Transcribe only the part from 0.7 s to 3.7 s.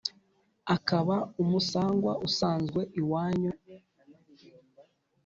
akaba umusangwa usanzwe iwanyu